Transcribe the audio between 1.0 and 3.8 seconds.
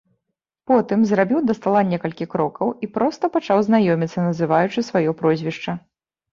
зрабіў да стала некалькі крокаў і проста пачаў